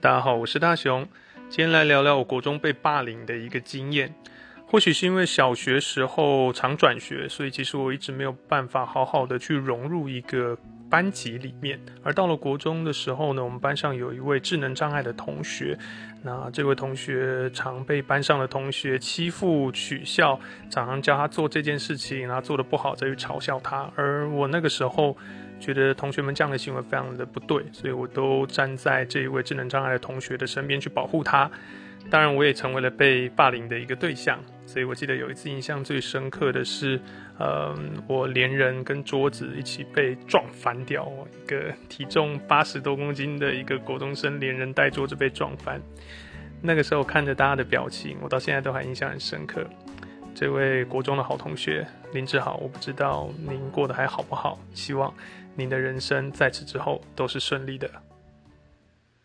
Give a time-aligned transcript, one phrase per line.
[0.00, 1.04] 大家好，我是大雄，
[1.48, 4.14] 今天来聊聊我国中被霸凌的一个经验。
[4.64, 10.56] 或许是因为小学时候常转学，所以其实我一直没有办法好好的去融入一个
[10.90, 11.78] 班级里面。
[12.02, 15.78] 而到了国中的时候呢，我们班上有一位智能障碍的同学，
[16.22, 20.38] 那这位同学常被班上的同学欺负、取笑，
[20.70, 23.90] 常常叫他做这件事情，然后做的不好再去嘲笑他。
[23.96, 25.16] 而我那个时候。
[25.60, 31.50] 觉得同学们这样的行为非常的不对，所以我都站在这一位智能障碍的同学的身边去保护他。
[32.08, 34.38] 当然，我也成为了被霸凌的一个对象。
[34.68, 37.00] 所以我记得有一次印象最深刻的是，
[37.38, 37.74] 呃，
[38.06, 41.10] 我连人跟桌子一起被撞翻掉，
[41.42, 45.80] 一个体重八十多公斤的一个国中生连人带桌子被撞翻。
[46.60, 49.64] 那个时候看着大家的表情，我到现在都还印象很深刻。
[50.34, 55.12] 这位国中的好同学林志豪，我不知道您过得还好不好，希望
[55.56, 57.90] 您的人生在此之后都是顺利的。